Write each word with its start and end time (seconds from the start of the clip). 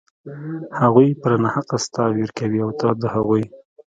هغوى 0.79 1.07
پر 1.21 1.31
ناحقه 1.43 1.77
ستا 1.85 2.03
وير 2.15 2.29
کوي 2.37 2.59
او 2.65 2.71
ته 2.79 2.87
د 3.01 3.03
هغوى. 3.13 3.43